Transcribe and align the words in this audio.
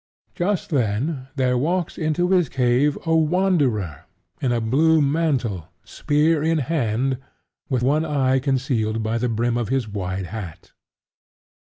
Just 0.33 0.71
then 0.71 1.27
there 1.35 1.55
walks 1.55 1.95
into 1.95 2.29
his 2.31 2.49
cave 2.49 2.97
a 3.05 3.15
Wanderer, 3.15 4.05
in 4.41 4.51
a 4.51 4.59
blue 4.59 4.99
mantle, 4.99 5.67
spear 5.83 6.41
in 6.41 6.57
hand, 6.57 7.19
with 7.69 7.83
one 7.83 8.03
eye 8.03 8.39
concealed 8.39 9.03
by 9.03 9.19
the 9.19 9.29
brim 9.29 9.57
of 9.57 9.69
his 9.69 9.87
wide 9.87 10.25
hat. 10.33 10.71